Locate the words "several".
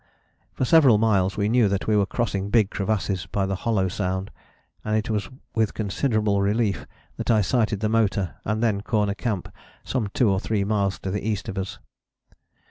0.65-0.97